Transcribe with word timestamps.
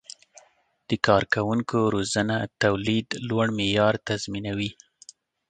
د 0.89 0.91
کارکوونکو 1.07 1.77
روزنه 1.95 2.35
د 2.43 2.45
تولید 2.63 3.07
لوړ 3.27 3.45
معیار 3.57 3.95
تضمینوي. 4.07 4.71